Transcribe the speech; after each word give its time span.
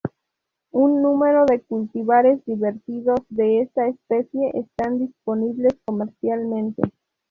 Un 0.71 1.03
número 1.03 1.45
de 1.45 1.61
cultivares 1.61 2.43
derivados 2.47 3.23
de 3.29 3.61
esta 3.61 3.85
especie 3.87 4.49
están 4.55 4.97
disponibles 4.97 5.77
comercialmente. 5.85 6.81